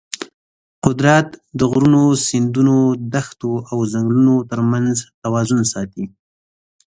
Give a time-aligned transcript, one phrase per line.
[0.85, 1.27] قدرت
[1.59, 2.77] د غرونو، سیندونو،
[3.13, 6.05] دښتو او ځنګلونو ترمنځ توازن ساتي.